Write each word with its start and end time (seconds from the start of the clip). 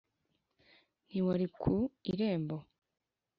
ntiwari 1.07 1.47
ku 1.59 1.75
irembo 2.11 2.57